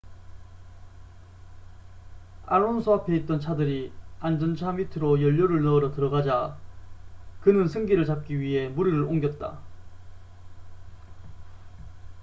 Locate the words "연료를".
5.21-5.61